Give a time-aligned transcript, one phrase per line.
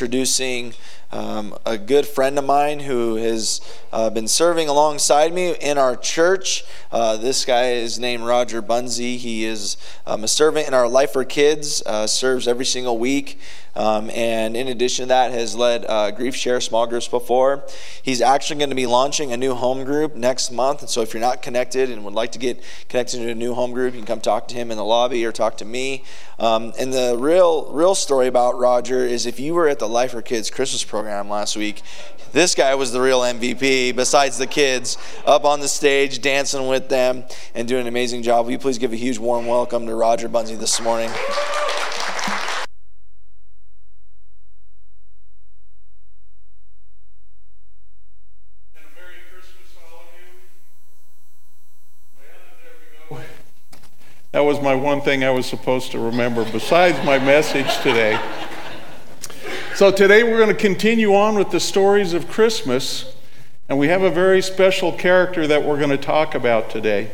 [0.00, 0.72] introducing
[1.12, 3.60] um, a good friend of mine who has
[3.92, 6.64] uh, been serving alongside me in our church.
[6.90, 9.18] Uh, this guy is named Roger Bunzy.
[9.18, 9.76] He is
[10.06, 13.38] um, a servant in our Life for Kids, uh, serves every single week.
[13.74, 17.64] Um, and in addition to that, has led uh, Grief Share small groups before.
[18.02, 20.80] He's actually going to be launching a new home group next month.
[20.80, 23.54] And so if you're not connected and would like to get connected to a new
[23.54, 26.04] home group, you can come talk to him in the lobby or talk to me.
[26.38, 30.12] Um, and the real, real story about Roger is if you were at the Life
[30.12, 31.82] for Kids Christmas program last week,
[32.32, 36.88] this guy was the real MVP, besides the kids, up on the stage, dancing with
[36.88, 37.24] them,
[37.56, 38.46] and doing an amazing job.
[38.46, 41.10] Will you please give a huge warm welcome to Roger Bunzy this morning?
[54.40, 58.18] That was my one thing I was supposed to remember besides my message today.
[59.74, 63.14] So, today we're going to continue on with the stories of Christmas,
[63.68, 67.10] and we have a very special character that we're going to talk about today.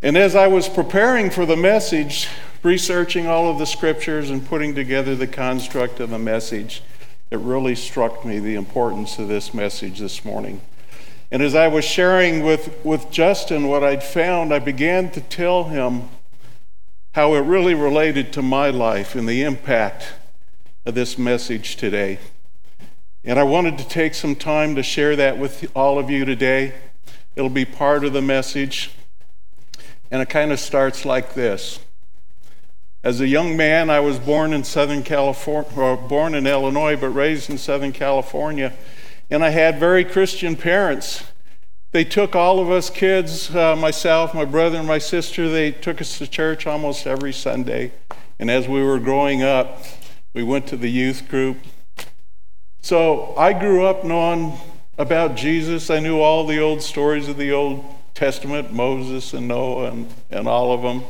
[0.00, 2.26] And as I was preparing for the message,
[2.62, 6.82] researching all of the scriptures and putting together the construct of the message,
[7.30, 10.62] it really struck me the importance of this message this morning.
[11.30, 15.64] And as I was sharing with, with Justin what I'd found, I began to tell
[15.64, 16.08] him
[17.14, 20.12] how it really related to my life and the impact
[20.84, 22.18] of this message today.
[23.24, 26.74] And I wanted to take some time to share that with all of you today.
[27.34, 28.92] It'll be part of the message.
[30.12, 31.80] And it kind of starts like this.
[33.02, 37.08] As a young man, I was born in Southern California, or born in Illinois, but
[37.08, 38.72] raised in Southern California.
[39.30, 41.24] And I had very Christian parents.
[41.92, 46.00] They took all of us kids, uh, myself, my brother, and my sister, they took
[46.00, 47.92] us to church almost every Sunday.
[48.38, 49.82] And as we were growing up,
[50.34, 51.56] we went to the youth group.
[52.82, 54.58] So I grew up knowing
[54.98, 55.90] about Jesus.
[55.90, 57.84] I knew all the old stories of the Old
[58.14, 61.02] Testament, Moses and Noah and, and all of them.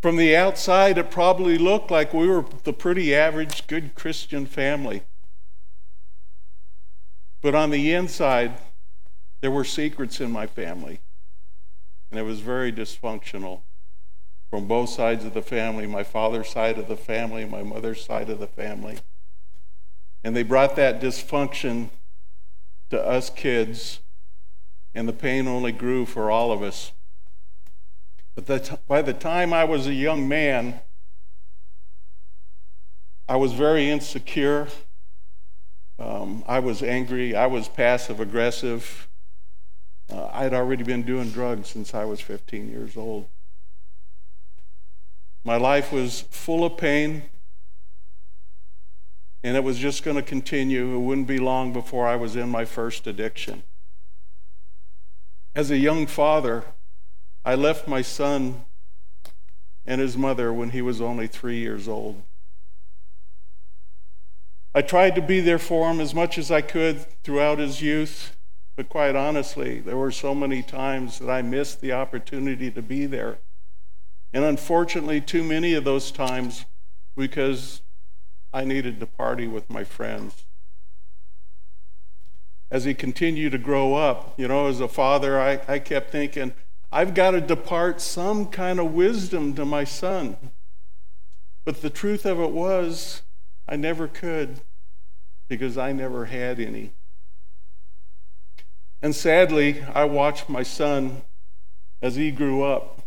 [0.00, 5.02] From the outside, it probably looked like we were the pretty average, good Christian family.
[7.40, 8.58] But on the inside,
[9.40, 11.00] there were secrets in my family,
[12.10, 13.62] and it was very dysfunctional
[14.50, 18.30] from both sides of the family my father's side of the family, my mother's side
[18.30, 18.98] of the family.
[20.24, 21.90] And they brought that dysfunction
[22.90, 24.00] to us kids,
[24.94, 26.92] and the pain only grew for all of us.
[28.38, 30.80] But by the time I was a young man,
[33.28, 34.68] I was very insecure.
[35.98, 37.34] Um, I was angry.
[37.34, 39.08] I was passive aggressive.
[40.08, 43.26] Uh, I had already been doing drugs since I was 15 years old.
[45.42, 47.24] My life was full of pain,
[49.42, 50.94] and it was just going to continue.
[50.94, 53.64] It wouldn't be long before I was in my first addiction.
[55.56, 56.64] As a young father,
[57.44, 58.64] I left my son
[59.86, 62.22] and his mother when he was only three years old.
[64.74, 68.36] I tried to be there for him as much as I could throughout his youth,
[68.76, 73.06] but quite honestly, there were so many times that I missed the opportunity to be
[73.06, 73.38] there.
[74.32, 76.66] And unfortunately, too many of those times
[77.16, 77.82] because
[78.52, 80.44] I needed to party with my friends.
[82.70, 86.52] As he continued to grow up, you know, as a father, I, I kept thinking,
[86.90, 90.36] I've got to depart some kind of wisdom to my son.
[91.64, 93.22] But the truth of it was,
[93.68, 94.62] I never could
[95.48, 96.92] because I never had any.
[99.02, 101.22] And sadly, I watched my son
[102.00, 103.02] as he grew up,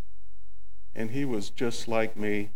[0.95, 2.51] and he was just like me.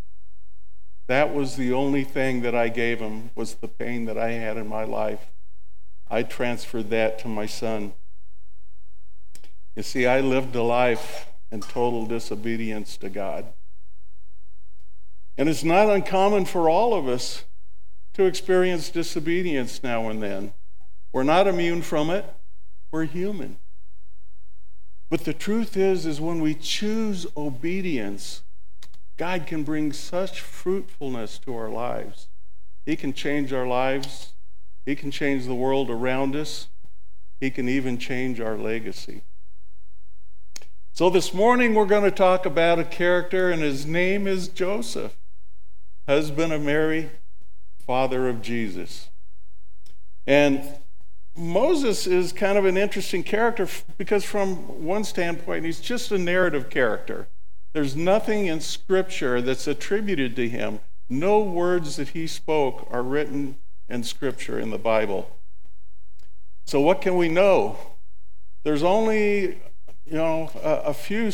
[1.08, 4.58] That was the only thing that I gave him was the pain that I had
[4.58, 5.32] in my life.
[6.10, 7.94] I transferred that to my son.
[9.76, 13.46] You see, I lived a life in total disobedience to God.
[15.38, 17.44] And it's not uncommon for all of us
[18.14, 20.54] to experience disobedience now and then.
[21.12, 22.26] We're not immune from it.
[22.92, 23.58] We're human.
[25.10, 28.42] But the truth is is when we choose obedience,
[29.18, 32.28] God can bring such fruitfulness to our lives.
[32.86, 34.34] He can change our lives.
[34.86, 36.68] He can change the world around us.
[37.40, 39.24] He can even change our legacy.
[40.96, 45.18] So this morning we're going to talk about a character, and his name is Joseph,
[46.08, 47.10] husband of Mary,
[47.86, 49.10] father of Jesus.
[50.26, 50.64] And
[51.36, 56.70] Moses is kind of an interesting character because, from one standpoint, he's just a narrative
[56.70, 57.28] character.
[57.74, 60.80] There's nothing in Scripture that's attributed to him.
[61.10, 63.58] No words that he spoke are written
[63.90, 65.30] in Scripture in the Bible.
[66.66, 67.76] So, what can we know?
[68.64, 69.58] There's only,
[70.06, 71.32] you know, a, a few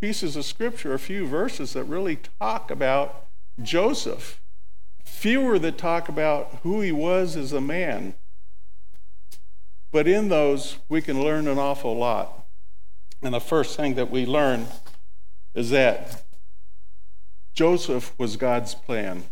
[0.00, 3.26] pieces of Scripture, a few verses that really talk about
[3.62, 4.40] Joseph.
[5.04, 8.14] Fewer that talk about who he was as a man.
[9.90, 12.46] But in those, we can learn an awful lot.
[13.22, 14.66] And the first thing that we learn
[15.54, 16.24] is that
[17.54, 19.24] Joseph was God's plan.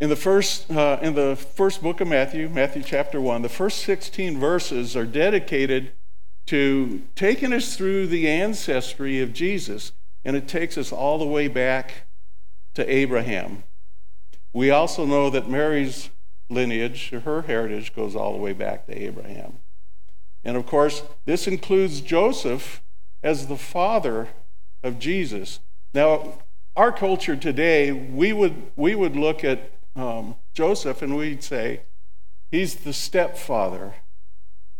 [0.00, 3.80] In the first, uh, in the first book of Matthew, Matthew chapter 1, the first
[3.80, 5.92] 16 verses are dedicated
[6.50, 9.92] to taking us through the ancestry of Jesus,
[10.24, 12.08] and it takes us all the way back
[12.74, 13.62] to Abraham.
[14.52, 16.10] We also know that Mary's
[16.48, 19.58] lineage, her heritage, goes all the way back to Abraham.
[20.42, 22.82] And of course, this includes Joseph
[23.22, 24.30] as the father
[24.82, 25.60] of Jesus.
[25.94, 26.40] Now,
[26.74, 31.82] our culture today, we would, we would look at um, Joseph and we'd say,
[32.50, 33.94] he's the stepfather.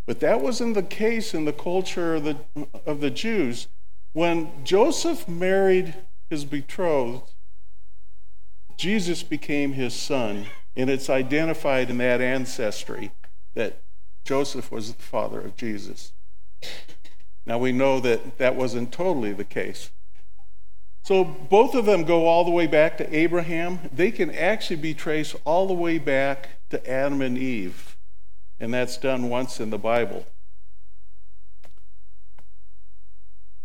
[0.07, 2.37] But that wasn't the case in the culture of the,
[2.87, 3.69] of the Jews.
[4.13, 5.95] When Joseph married
[6.29, 7.33] his betrothed,
[8.77, 13.13] Jesus became his son, and it's identified in that ancestry
[13.55, 13.83] that
[14.25, 16.13] Joseph was the father of Jesus.
[17.47, 19.91] Now we know that that wasn't totally the case.
[21.03, 23.81] So both of them go all the way back to Abraham.
[23.93, 27.97] They can actually be traced all the way back to Adam and Eve.
[28.61, 30.27] And that's done once in the Bible.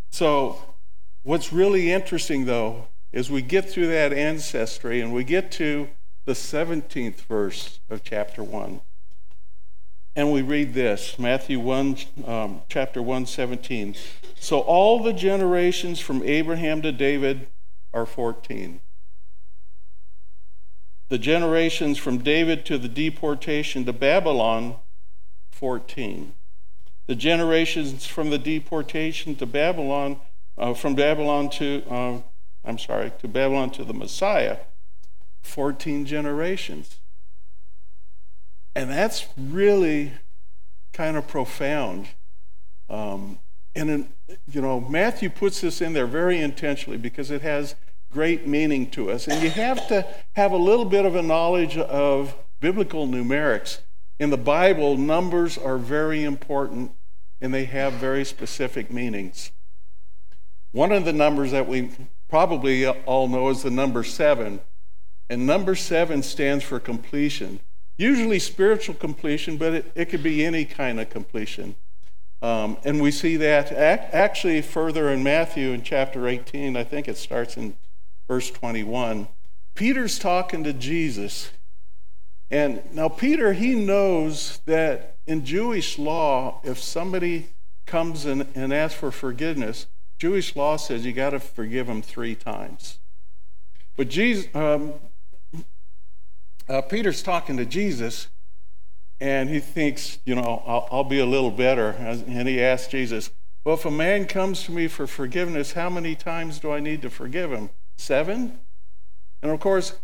[0.10, 0.58] So,
[1.24, 5.90] what's really interesting, though, is we get through that ancestry and we get to
[6.26, 8.82] the 17th verse of chapter 1.
[10.16, 13.96] And we read this Matthew 1, um, chapter 1, 17.
[14.40, 17.48] So all the generations from Abraham to David
[17.94, 18.80] are 14.
[21.10, 24.76] The generations from David to the deportation to Babylon,
[25.56, 26.34] 14.
[27.08, 30.20] The generations from the deportation to Babylon,
[30.58, 32.22] uh, from Babylon to, uh,
[32.66, 34.58] I'm sorry, to Babylon to the Messiah,
[35.44, 37.00] 14 generations.
[38.76, 40.12] And that's really
[40.92, 42.10] kind of profound.
[42.90, 43.40] Um,
[43.74, 44.10] and, in,
[44.52, 47.76] you know, Matthew puts this in there very intentionally because it has
[48.12, 49.30] great meaning to us.
[49.30, 53.80] And you have to have a little bit of a knowledge of biblical numerics.
[54.20, 56.92] In the Bible, numbers are very important
[57.42, 59.52] and they have very specific meanings.
[60.72, 61.92] One of the numbers that we
[62.30, 64.62] probably all know is the number seven.
[65.30, 67.60] And number seven stands for completion.
[67.98, 71.76] Usually spiritual completion, but it, it could be any kind of completion.
[72.42, 77.18] Um, and we see that actually further in Matthew in chapter 18, I think it
[77.18, 77.76] starts in
[78.28, 79.28] verse 21.
[79.74, 81.52] Peter's talking to Jesus.
[82.52, 87.50] And now, Peter, he knows that in Jewish law, if somebody
[87.86, 89.88] comes and, and asks for forgiveness,
[90.20, 93.00] Jewish law says you got to forgive them three times.
[93.98, 94.94] But Jesus, um,
[96.68, 98.28] uh, Peter's talking to Jesus,
[99.20, 101.90] and he thinks, you know, I'll, I'll, be a little better.
[101.90, 103.32] And he asks Jesus,
[103.64, 107.02] Well, if a man comes to me for forgiveness, how many times do I need
[107.04, 107.70] to forgive him?
[107.98, 108.60] Seven?
[109.42, 109.98] And of course,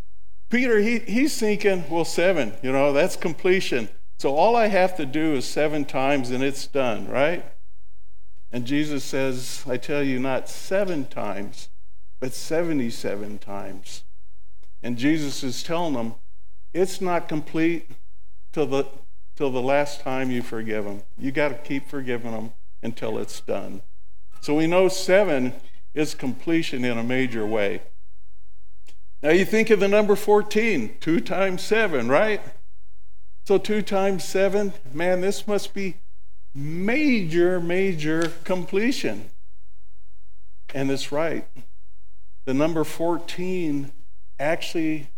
[0.51, 3.89] Peter, he, he's thinking, Well, seven, you know, that's completion.
[4.19, 7.43] So all I have to do is seven times and it's done, right?
[8.51, 11.69] And Jesus says, I tell you, not seven times,
[12.19, 14.03] but 77 times.
[14.83, 16.15] And Jesus is telling them,
[16.73, 17.89] it's not complete
[18.51, 18.85] till the
[19.35, 21.01] till the last time you forgive them.
[21.17, 22.51] You got to keep forgiving them
[22.83, 23.81] until it's done.
[24.41, 25.53] So we know seven
[25.93, 27.81] is completion in a major way.
[29.23, 32.41] Now you think of the number 14, two times seven, right?
[33.45, 35.97] So two times seven, man, this must be
[36.55, 39.29] major, major completion.
[40.73, 41.47] And it's right.
[42.45, 43.91] The number 14
[44.39, 45.09] actually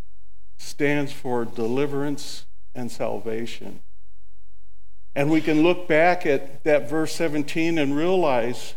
[0.57, 2.45] stands for deliverance
[2.75, 3.79] and salvation.
[5.15, 8.75] And we can look back at that verse 17 and realize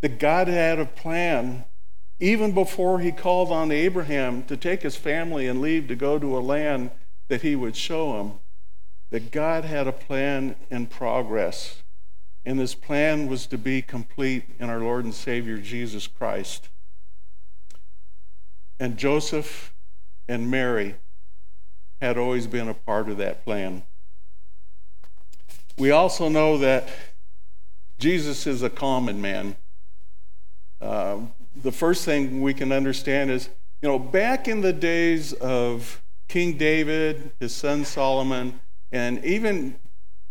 [0.00, 1.64] that God had a plan
[2.20, 6.36] even before he called on Abraham to take his family and leave to go to
[6.36, 6.90] a land
[7.28, 8.32] that he would show him.
[9.10, 11.82] That God had a plan in progress.
[12.44, 16.68] And this plan was to be complete in our Lord and Savior Jesus Christ.
[18.78, 19.74] And Joseph
[20.28, 20.96] and Mary
[22.00, 23.82] had always been a part of that plan.
[25.76, 26.88] We also know that
[27.98, 29.56] Jesus is a common man.
[30.80, 31.18] Uh,
[31.54, 33.48] the first thing we can understand is
[33.82, 38.60] You know, back in the days of King David, his son Solomon,
[38.92, 39.76] and even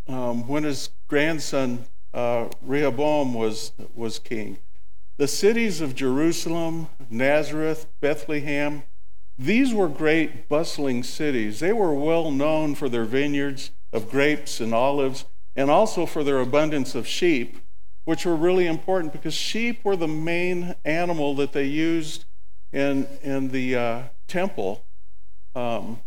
[0.07, 4.59] um, when his grandson uh, Rehoboam was, was king,
[5.17, 8.83] the cities of Jerusalem, Nazareth, Bethlehem,
[9.37, 11.59] these were great bustling cities.
[11.59, 16.39] They were well known for their vineyards of grapes and olives, and also for their
[16.39, 17.57] abundance of sheep,
[18.05, 22.25] which were really important because sheep were the main animal that they used
[22.71, 24.85] in, in the uh, temple
[25.55, 25.99] um,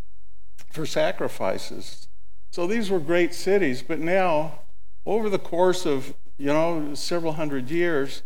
[0.71, 2.09] for sacrifices.
[2.51, 4.61] So these were great cities, but now,
[5.07, 8.23] over the course of you know several hundred years,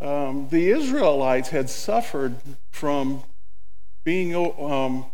[0.00, 2.36] um, the Israelites had suffered
[2.70, 3.22] from
[4.04, 5.06] being um,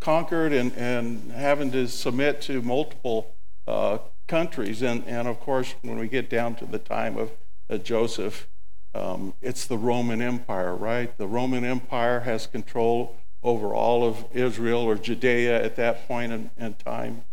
[0.00, 3.34] conquered and, and having to submit to multiple
[3.66, 3.98] uh,
[4.32, 4.80] countries.
[4.80, 7.32] And, and of course, when we get down to the time of
[7.68, 8.48] uh, Joseph,
[8.94, 11.14] um, it's the Roman Empire, right?
[11.18, 16.50] The Roman Empire has control over all of Israel or Judea at that point in,
[16.56, 17.24] in time.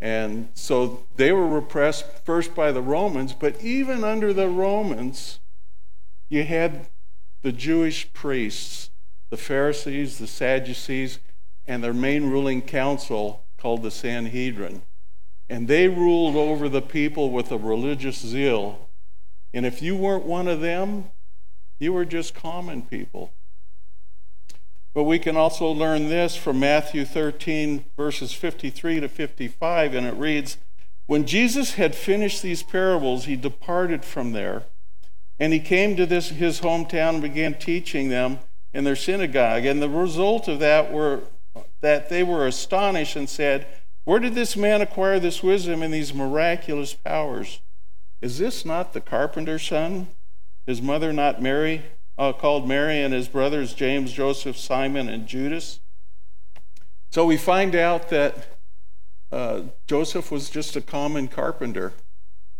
[0.00, 5.40] And so they were repressed first by the Romans, but even under the Romans,
[6.30, 6.88] you had
[7.42, 8.88] the Jewish priests,
[9.28, 11.18] the Pharisees, the Sadducees,
[11.66, 14.80] and their main ruling council called the Sanhedrin.
[15.48, 18.88] And they ruled over the people with a religious zeal.
[19.52, 21.10] And if you weren't one of them,
[21.78, 23.32] you were just common people.
[24.94, 30.14] But we can also learn this from Matthew 13, verses 53 to 55, and it
[30.14, 30.56] reads
[31.06, 34.64] When Jesus had finished these parables, he departed from there,
[35.38, 38.38] and he came to this his hometown and began teaching them
[38.72, 39.66] in their synagogue.
[39.66, 41.22] And the result of that were
[41.80, 43.66] that they were astonished and said,
[44.04, 47.60] Where did this man acquire this wisdom and these miraculous powers?
[48.20, 50.08] Is this not the carpenter's son?
[50.66, 51.84] His mother not Mary?
[52.16, 55.80] uh, called Mary and his brothers James, Joseph, Simon, and Judas.
[57.10, 58.58] So we find out that
[59.30, 61.92] uh, Joseph was just a common carpenter.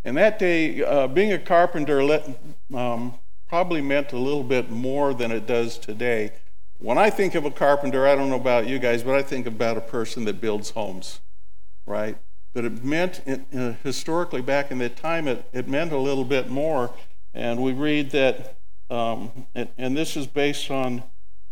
[0.04, 2.28] And that day, uh, being a carpenter let,
[2.74, 3.14] um,
[3.48, 6.32] probably meant a little bit more than it does today.
[6.78, 9.46] When I think of a carpenter, I don't know about you guys, but I think
[9.46, 11.20] about a person that builds homes,
[11.86, 12.16] right?
[12.52, 16.48] But it meant, uh, historically, back in that time, it, it meant a little bit
[16.48, 16.92] more.
[17.32, 18.56] And we read that
[18.90, 21.04] um, and, and, this is based on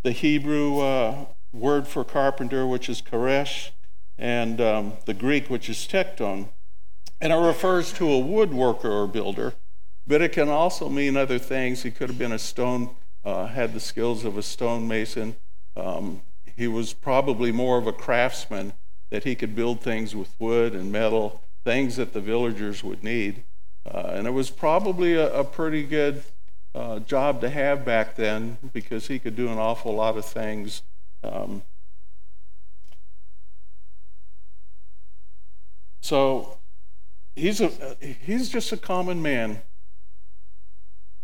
[0.03, 3.71] the Hebrew uh, word for carpenter, which is koresh,
[4.19, 6.49] and um, the Greek, which is tekton.
[7.21, 9.55] And it refers to a woodworker or builder,
[10.07, 11.83] but it can also mean other things.
[11.83, 12.91] He could have been a stone,
[13.25, 15.37] uh, had the skills of a stonemason.
[15.75, 18.75] Um, he was probably more of a craftsman,
[19.13, 23.45] that he could build things with wood and metal, things that the villagers would need.
[23.85, 26.23] Uh, and it was probably a, a pretty good
[26.75, 30.81] uh, job to have back then because he could do an awful lot of things.
[31.23, 31.61] Um,
[36.01, 36.57] so
[37.37, 39.61] he's a he's just a common man.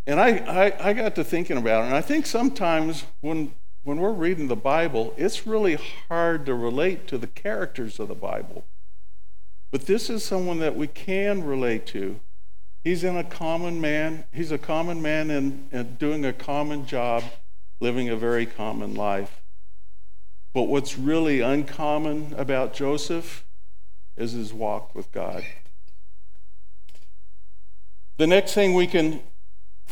[0.07, 3.53] And I, I, I got to thinking about it, and I think sometimes when
[3.85, 8.15] when we're reading the Bible, it's really hard to relate to the characters of the
[8.15, 8.65] Bible.
[9.71, 12.21] But this is someone that we can relate to.
[12.85, 14.25] He's in a common man.
[14.33, 17.23] He's a common man and, and doing a common job,
[17.81, 19.43] living a very common life.
[20.55, 23.45] But what's really uncommon about Joseph
[24.17, 25.45] is his walk with God.
[28.17, 29.21] The next thing we can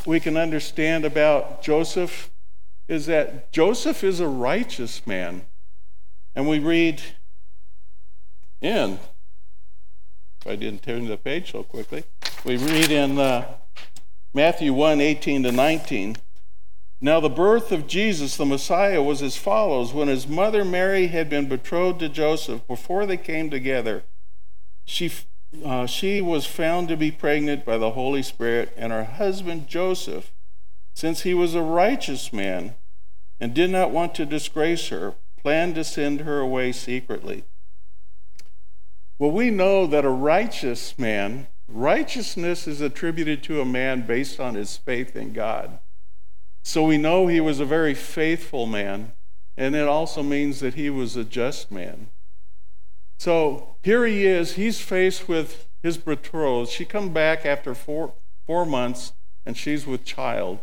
[0.05, 2.31] we can understand about Joseph
[2.89, 5.43] is that Joseph is a righteous man.
[6.35, 7.03] And we read
[8.61, 8.99] in
[10.47, 12.05] if I didn't turn the page so quickly.
[12.45, 13.55] We read in uh,
[14.33, 16.17] Matthew 1 18 to 19.
[17.01, 19.93] Now, the birth of Jesus, the Messiah, was as follows.
[19.93, 24.05] When his mother Mary had been betrothed to Joseph, before they came together,
[24.85, 25.13] she,
[25.65, 30.33] uh, she was found to be pregnant by the Holy Spirit, and her husband Joseph,
[30.97, 32.75] since he was a righteous man
[33.39, 37.45] and did not want to disgrace her, planned to send her away secretly.
[39.19, 44.55] Well, we know that a righteous man, righteousness is attributed to a man based on
[44.55, 45.81] his faith in God.
[46.63, 49.13] So we know he was a very faithful man,
[49.55, 52.09] and it also means that he was a just man.
[53.19, 56.71] So here he is, he's faced with his betrothed.
[56.71, 58.15] She come back after four,
[58.47, 59.13] four months,
[59.45, 60.61] and she's with child.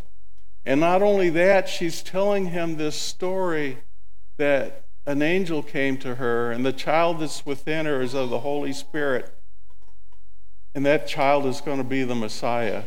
[0.65, 3.79] And not only that, she's telling him this story
[4.37, 8.39] that an angel came to her, and the child that's within her is of the
[8.39, 9.33] Holy Spirit.
[10.73, 12.85] And that child is going to be the Messiah.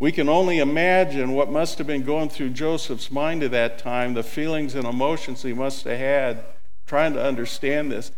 [0.00, 4.14] We can only imagine what must have been going through Joseph's mind at that time,
[4.14, 6.44] the feelings and emotions he must have had
[6.86, 8.10] trying to understand this.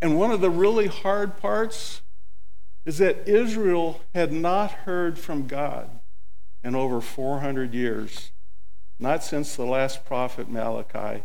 [0.00, 2.02] And one of the really hard parts
[2.84, 6.00] is that Israel had not heard from God
[6.64, 8.32] in over 400 years.
[8.98, 11.22] Not since the last prophet Malachi,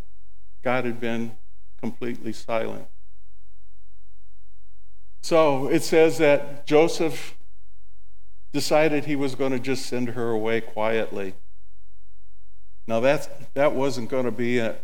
[0.63, 1.37] God had been
[1.81, 2.87] completely silent.
[5.21, 7.37] So it says that Joseph
[8.51, 11.35] decided he was going to just send her away quietly.
[12.87, 14.75] Now that's, that wasn't going to be a,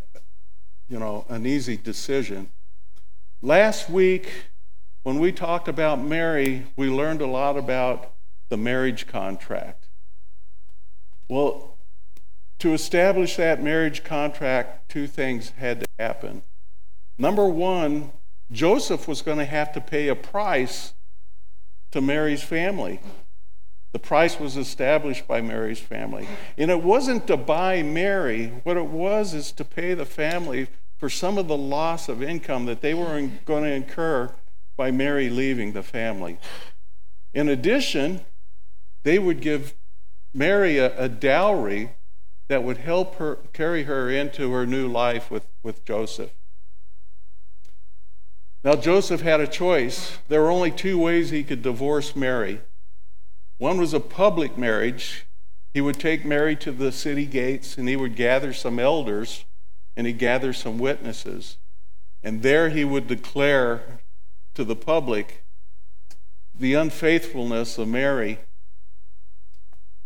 [0.88, 2.50] you know, an easy decision.
[3.42, 4.32] Last week,
[5.04, 8.14] when we talked about Mary, we learned a lot about
[8.50, 9.85] the marriage contract.
[11.28, 11.78] Well,
[12.60, 16.44] to establish that marriage contract, two things had to happen.
[17.18, 18.12] Number one,
[18.52, 20.94] Joseph was going to have to pay a price
[21.92, 23.00] to Mary's family.
[23.92, 26.28] The price was established by Mary's family.
[26.58, 30.68] And it wasn't to buy Mary, what it was is to pay the family
[30.98, 34.34] for some of the loss of income that they were going to incur
[34.78, 36.38] by Mary leaving the family.
[37.34, 38.22] In addition,
[39.04, 39.74] they would give
[40.36, 41.92] Mary a, a dowry
[42.50, 46.32] that would help her carry her into her new life with, with Joseph.
[48.64, 50.18] Now, Joseph had a choice.
[50.28, 52.62] There were only two ways he could divorce Mary.
[53.58, 55.26] One was a public marriage.
[55.74, 59.46] He would take Mary to the city gates and he would gather some elders
[59.96, 61.58] and he'd gather some witnesses.
[62.24, 64.02] And there he would declare
[64.56, 65.44] to the public
[66.54, 68.40] the unfaithfulness of Mary.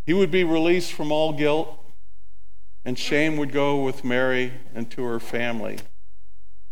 [0.09, 1.85] He would be released from all guilt,
[2.83, 5.77] and shame would go with Mary and to her family.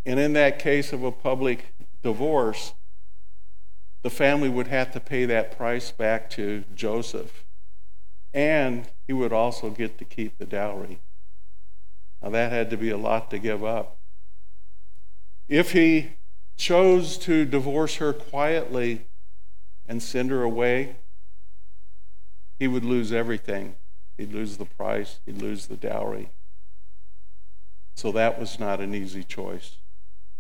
[0.08, 2.74] And in that case of a public divorce,
[4.02, 7.46] the family would have to pay that price back to Joseph.
[8.34, 11.00] And he would also get to keep the dowry.
[12.24, 14.00] Now, that had to be a lot to give up.
[15.48, 16.14] If he
[16.56, 19.06] chose to divorce her quietly
[19.86, 20.96] and send her away,
[22.60, 23.76] he would lose everything.
[24.18, 26.32] He'd lose the price, he'd lose the dowry.
[27.96, 29.78] So that was not an easy choice.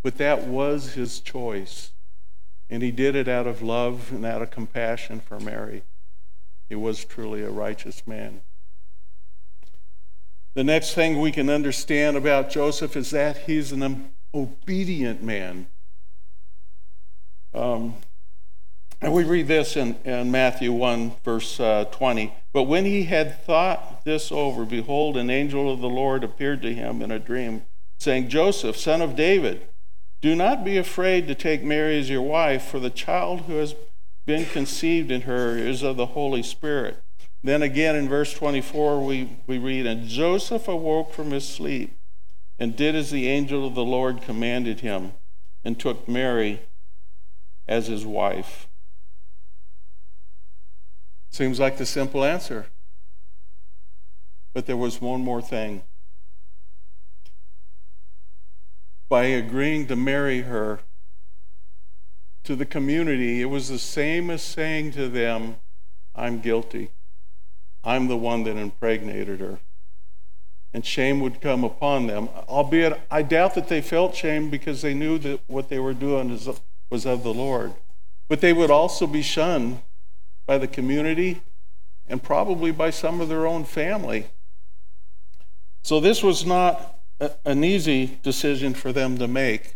[0.03, 1.91] But that was his choice.
[2.69, 5.83] And he did it out of love and out of compassion for Mary.
[6.69, 8.41] He was truly a righteous man.
[10.53, 15.67] The next thing we can understand about Joseph is that he's an obedient man.
[17.53, 17.95] Um,
[19.01, 22.33] and we read this in, in Matthew 1, verse uh, 20.
[22.53, 26.73] But when he had thought this over, behold, an angel of the Lord appeared to
[26.73, 27.63] him in a dream,
[27.99, 29.67] saying, Joseph, son of David,
[30.21, 33.75] do not be afraid to take Mary as your wife, for the child who has
[34.25, 37.01] been conceived in her is of the Holy Spirit.
[37.43, 41.97] Then again in verse 24, we, we read, And Joseph awoke from his sleep
[42.59, 45.13] and did as the angel of the Lord commanded him,
[45.63, 46.61] and took Mary
[47.67, 48.66] as his wife.
[51.29, 52.67] Seems like the simple answer.
[54.53, 55.83] But there was one more thing.
[59.09, 60.79] By agreeing to marry her
[62.43, 65.57] to the community, it was the same as saying to them,
[66.15, 66.89] I'm guilty.
[67.83, 69.59] I'm the one that impregnated her.
[70.73, 74.93] And shame would come upon them, albeit I doubt that they felt shame because they
[74.93, 76.29] knew that what they were doing
[76.89, 77.73] was of the Lord.
[78.27, 79.81] But they would also be shunned
[80.47, 81.41] by the community
[82.07, 84.27] and probably by some of their own family.
[85.83, 86.99] So this was not
[87.45, 89.75] an easy decision for them to make.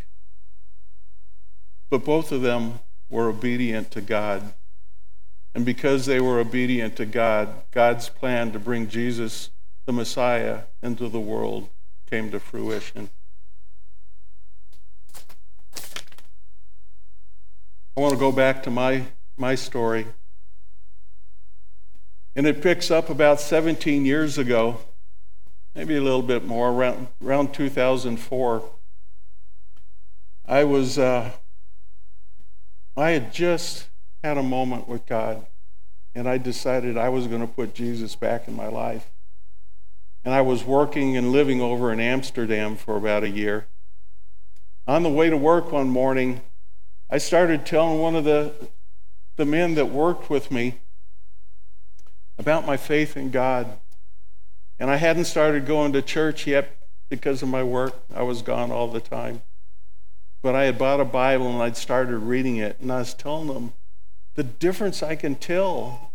[1.89, 2.79] But both of them
[3.09, 4.53] were obedient to God.
[5.53, 9.49] And because they were obedient to God, God's plan to bring Jesus,
[9.85, 11.69] the Messiah, into the world
[12.09, 13.09] came to fruition.
[17.97, 20.07] I want to go back to my, my story.
[22.35, 24.79] And it picks up about 17 years ago,
[25.75, 28.63] maybe a little bit more, around, around 2004.
[30.45, 31.31] I was, uh,
[32.95, 33.87] I had just
[34.23, 35.45] had a moment with God,
[36.15, 39.09] and I decided I was going to put Jesus back in my life.
[40.23, 43.67] And I was working and living over in Amsterdam for about a year.
[44.87, 46.41] On the way to work one morning,
[47.09, 48.53] I started telling one of the,
[49.35, 50.80] the men that worked with me
[52.41, 53.79] about my faith in God.
[54.79, 56.75] And I hadn't started going to church yet
[57.07, 58.03] because of my work.
[58.13, 59.43] I was gone all the time.
[60.41, 62.79] But I had bought a Bible and I'd started reading it.
[62.79, 63.73] And I was telling them
[64.33, 66.13] the difference I can tell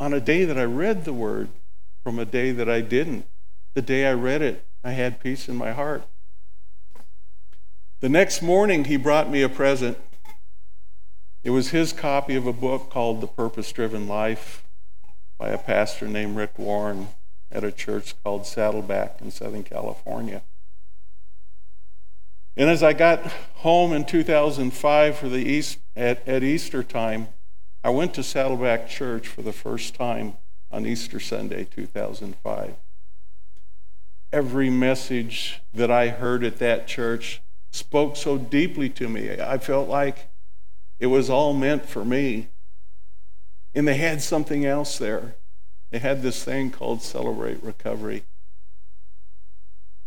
[0.00, 1.48] on a day that I read the word
[2.02, 3.24] from a day that I didn't.
[3.74, 6.02] The day I read it, I had peace in my heart.
[8.00, 9.96] The next morning, he brought me a present.
[11.44, 14.65] It was his copy of a book called The Purpose Driven Life
[15.38, 17.08] by a pastor named Rick Warren
[17.50, 20.42] at a church called Saddleback in Southern California.
[22.56, 23.22] And as I got
[23.56, 27.28] home in 2005 for the East, at, at Easter time,
[27.84, 30.38] I went to Saddleback Church for the first time
[30.70, 32.74] on Easter Sunday, 2005.
[34.32, 39.30] Every message that I heard at that church spoke so deeply to me.
[39.40, 40.28] I felt like
[40.98, 42.48] it was all meant for me.
[43.76, 45.36] And they had something else there.
[45.90, 48.24] They had this thing called Celebrate Recovery.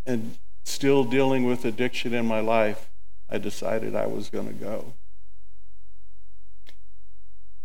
[0.07, 2.89] And still dealing with addiction in my life,
[3.29, 4.93] I decided I was going to go.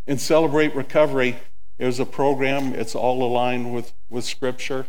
[0.07, 1.39] In Celebrate Recovery,
[1.79, 4.87] there's a program, it's all aligned with, with Scripture.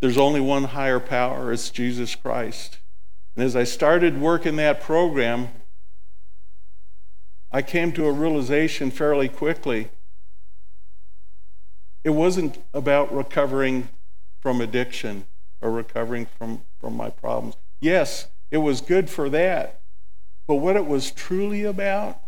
[0.00, 2.78] There's only one higher power, it's Jesus Christ.
[3.36, 5.50] And as I started working that program,
[7.54, 9.88] I came to a realization fairly quickly.
[12.02, 13.90] It wasn't about recovering
[14.40, 15.26] from addiction
[15.62, 17.54] or recovering from, from my problems.
[17.80, 19.82] Yes, it was good for that.
[20.48, 22.20] But what it was truly about,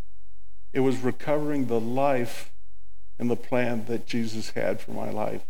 [0.72, 2.52] it was recovering the life
[3.18, 5.42] and the plan that Jesus had for my life.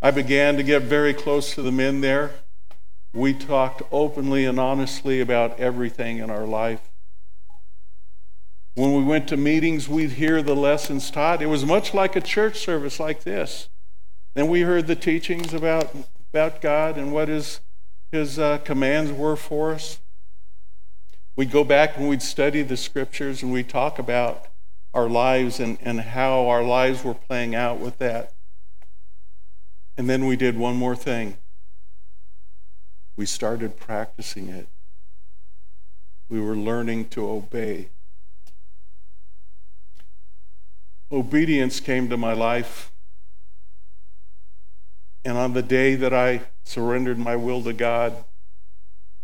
[0.00, 2.30] I began to get very close to the men there.
[3.12, 6.89] We talked openly and honestly about everything in our life.
[8.74, 11.42] When we went to meetings, we'd hear the lessons taught.
[11.42, 13.68] It was much like a church service like this.
[14.34, 15.94] Then we heard the teachings about,
[16.32, 17.60] about God and what his,
[18.12, 19.98] his uh, commands were for us.
[21.36, 24.46] We'd go back and we'd study the scriptures and we'd talk about
[24.94, 28.32] our lives and, and how our lives were playing out with that.
[29.96, 31.38] And then we did one more thing.
[33.16, 34.68] We started practicing it.
[36.28, 37.90] We were learning to obey.
[41.12, 42.90] Obedience came to my life
[45.24, 48.24] and on the day that I surrendered my will to God,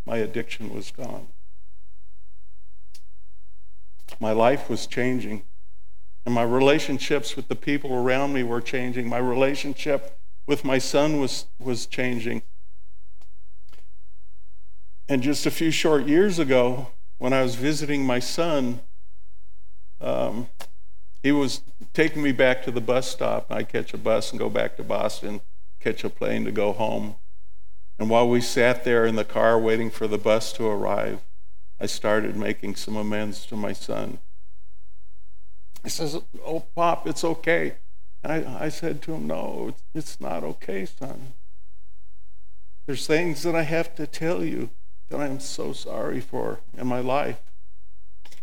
[0.04, 1.28] my addiction was gone.
[4.20, 5.42] My life was changing.
[6.24, 9.08] And my relationships with the people around me were changing.
[9.08, 12.42] My relationship with my son was, was changing.
[15.08, 18.80] And just a few short years ago, when I was visiting my son,
[20.00, 20.48] um,
[21.26, 21.60] he was
[21.92, 23.50] taking me back to the bus stop.
[23.50, 25.40] I catch a bus and go back to Boston
[25.80, 27.16] catch a plane to go home.
[27.98, 31.22] And while we sat there in the car waiting for the bus to arrive,
[31.80, 34.18] I started making some amends to my son.
[35.82, 37.78] He says, Oh, Pop, it's okay.
[38.24, 41.34] I, I said to him, No, it's, it's not okay, son.
[42.86, 44.70] There's things that I have to tell you
[45.08, 47.42] that I am so sorry for in my life.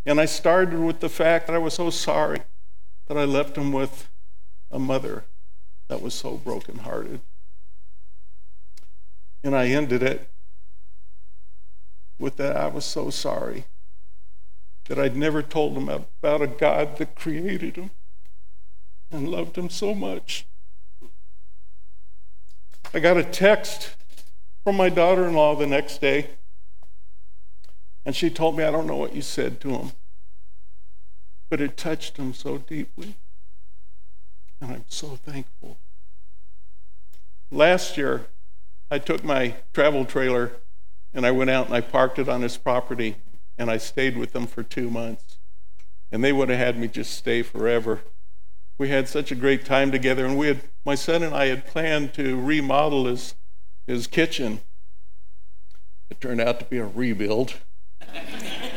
[0.06, 2.41] And I started with the fact that I was so sorry
[3.08, 4.10] that I left him with
[4.72, 5.26] a mother
[5.88, 7.22] that was so brokenhearted.
[9.44, 10.30] And I ended it
[12.18, 13.66] with that I was so sorry
[14.86, 17.92] that I'd never told him about a God that created him
[19.12, 20.46] and loved him so much.
[22.94, 23.96] I got a text
[24.63, 26.32] from my daughter in law the next day,
[28.06, 29.92] and she told me, I don't know what you said to him,
[31.54, 33.13] but it touched him so deeply.
[34.60, 35.78] And I'm so thankful.
[37.52, 38.26] Last year,
[38.89, 40.54] I took my travel trailer
[41.13, 43.18] and I went out and I parked it on his property
[43.56, 45.38] and I stayed with them for two months.
[46.12, 48.02] And they would have had me just stay forever.
[48.80, 51.68] We had such a great time together, and we had my son and I had
[51.68, 53.36] planned to remodel his
[53.86, 54.62] his kitchen.
[56.10, 57.54] It turned out to be a rebuild.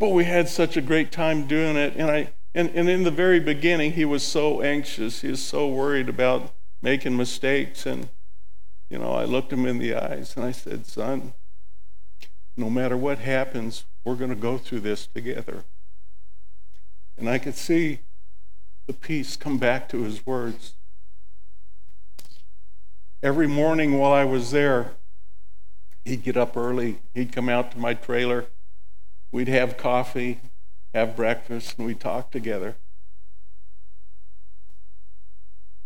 [0.00, 3.12] but we had such a great time doing it, and I and, and in the
[3.12, 8.08] very beginning he was so anxious, he was so worried about making mistakes and
[8.88, 11.32] you know, I looked him in the eyes and I said, Son,
[12.56, 15.64] no matter what happens, we're going to go through this together.
[17.16, 18.00] And I could see
[18.88, 20.74] the peace come back to his words.
[23.22, 24.94] Every morning while I was there,
[26.04, 26.98] he'd get up early.
[27.14, 28.46] He'd come out to my trailer.
[29.32, 30.40] We'd have coffee,
[30.92, 32.76] have breakfast, and we'd talk together.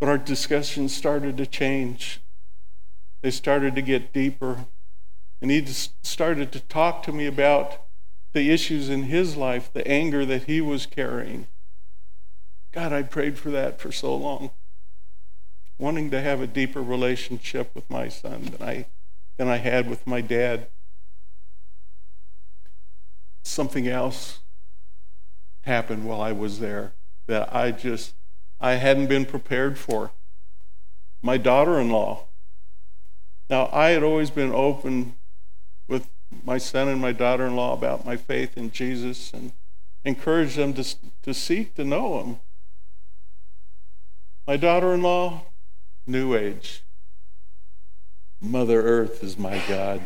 [0.00, 2.20] But our discussions started to change.
[3.22, 4.66] They started to get deeper.
[5.40, 7.83] And he started to talk to me about
[8.33, 11.46] the issues in his life, the anger that he was carrying.
[12.72, 14.50] God, I prayed for that for so long,
[15.78, 18.87] wanting to have a deeper relationship with my son than I,
[19.37, 20.66] than I had with my dad.
[23.44, 24.40] Something else
[25.62, 26.92] happened while I was there
[27.26, 28.14] that I just
[28.61, 30.12] I hadn't been prepared for.
[31.22, 32.26] My daughter-in-law.
[33.50, 35.14] Now I had always been open
[35.88, 36.09] with
[36.44, 39.52] my son and my daughter-in-law about my faith in Jesus and
[40.04, 42.40] encouraged them to, to seek to know him.
[44.46, 45.42] My daughter-in-law,
[46.07, 46.83] New Age.
[48.40, 50.02] Mother Earth is my God.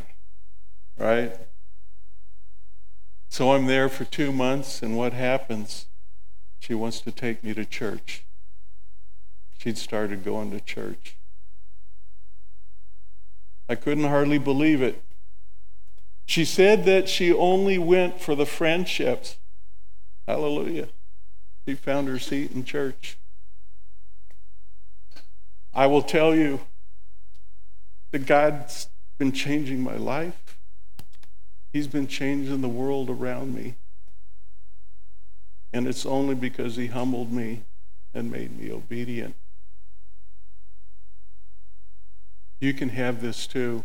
[0.96, 1.36] Right?
[3.28, 5.86] So I'm there for two months, and what happens?
[6.58, 8.24] She wants to take me to church.
[9.58, 11.16] She'd started going to church.
[13.68, 15.02] I couldn't hardly believe it.
[16.26, 19.36] She said that she only went for the friendships.
[20.26, 20.88] Hallelujah.
[21.66, 23.18] She found her seat in church.
[25.74, 26.60] I will tell you
[28.10, 28.88] that God's
[29.18, 30.47] been changing my life.
[31.78, 33.76] He's been changing the world around me.
[35.72, 37.62] And it's only because He humbled me
[38.12, 39.36] and made me obedient.
[42.58, 43.84] You can have this too.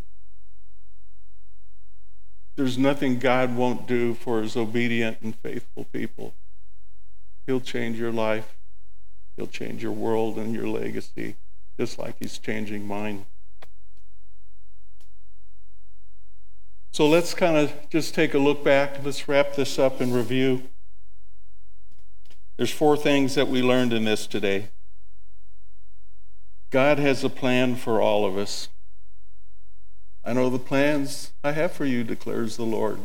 [2.55, 6.33] There's nothing God won't do for His obedient and faithful people.
[7.45, 8.57] He'll change your life,
[9.37, 11.35] He'll change your world and your legacy,
[11.79, 13.27] just like He's changing mine.
[16.93, 19.03] So let's kind of just take a look back.
[19.03, 20.61] Let's wrap this up and review.
[22.55, 24.67] There's four things that we learned in this today.
[26.69, 28.69] God has a plan for all of us.
[30.23, 32.99] I know the plans I have for you, declares the Lord.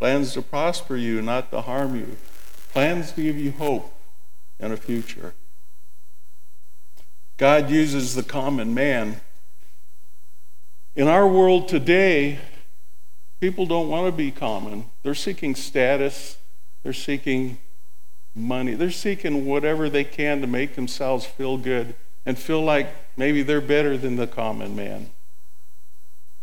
[0.00, 2.16] Plans to prosper you, not to harm you.
[2.72, 3.94] Plans to give you hope
[4.58, 5.34] and a future.
[7.36, 9.20] God uses the common man.
[10.96, 12.40] In our world today,
[13.40, 14.86] People don't want to be common.
[15.02, 16.38] They're seeking status,
[16.82, 17.58] they're seeking
[18.34, 21.94] money, they're seeking whatever they can to make themselves feel good
[22.26, 25.10] and feel like maybe they're better than the common man.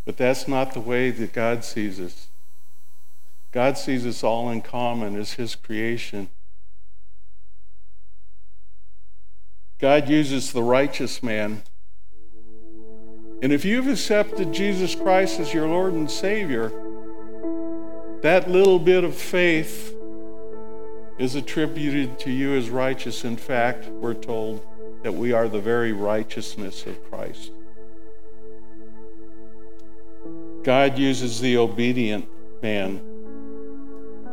[0.05, 2.27] But that's not the way that God sees us.
[3.51, 6.29] God sees us all in common as His creation.
[9.79, 11.63] God uses the righteous man
[13.41, 16.71] and if you've accepted Jesus Christ as your Lord and Savior,
[18.25, 19.95] that little bit of faith
[21.19, 23.23] is attributed to you as righteous.
[23.23, 24.65] In fact, we're told
[25.03, 27.51] that we are the very righteousness of Christ.
[30.63, 32.27] God uses the obedient
[32.63, 32.99] man.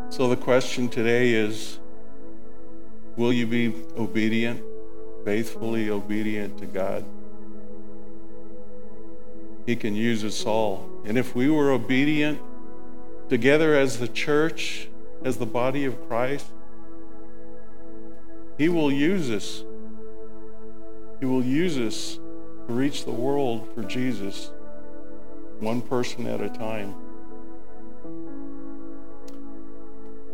[0.09, 1.79] So the question today is
[3.19, 4.63] will you be obedient,
[5.27, 7.05] faithfully obedient to God?
[9.67, 10.89] He can use us all.
[11.05, 12.41] And if we were obedient
[13.33, 14.89] together as the church,
[15.25, 16.45] as the body of Christ,
[18.59, 19.65] He will use us.
[21.19, 22.17] He will use us
[22.67, 24.51] to reach the world for Jesus,
[25.61, 26.95] one person at a time.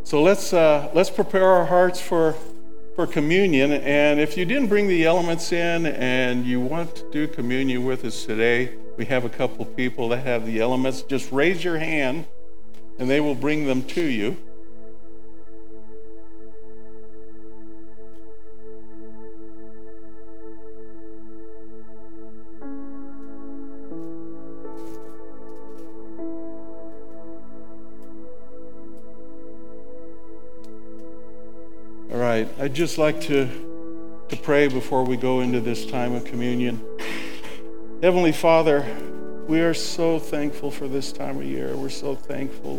[0.02, 2.34] So let's, uh, let's prepare our hearts for
[2.96, 3.70] for communion.
[3.70, 8.04] And if you didn't bring the elements in and you want to do communion with
[8.04, 11.02] us today, we have a couple people that have the elements.
[11.02, 12.26] Just raise your hand
[12.98, 14.36] and they will bring them to you.
[32.10, 33.46] All right, I'd just like to,
[34.28, 36.82] to pray before we go into this time of communion.
[38.02, 38.86] Heavenly Father,
[39.48, 41.74] we are so thankful for this time of year.
[41.74, 42.78] We're so thankful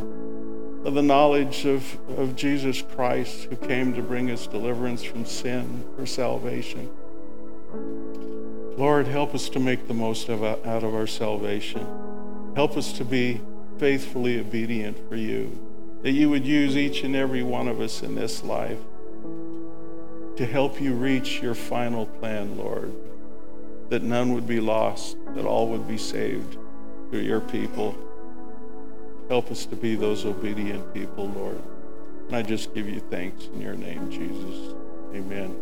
[0.83, 5.83] for the knowledge of, of Jesus Christ who came to bring us deliverance from sin
[5.95, 6.89] for salvation.
[8.77, 11.85] Lord, help us to make the most of, out of our salvation.
[12.55, 13.41] Help us to be
[13.79, 15.57] faithfully obedient for you,
[16.03, 18.79] that you would use each and every one of us in this life
[20.37, 22.93] to help you reach your final plan, Lord,
[23.89, 26.57] that none would be lost, that all would be saved
[27.09, 27.95] through your people.
[29.27, 31.61] Help us to be those obedient people, Lord.
[32.27, 34.75] And I just give you thanks in your name, Jesus.
[35.13, 35.55] Amen.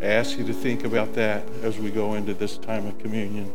[0.00, 3.52] I ask you to think about that as we go into this time of communion.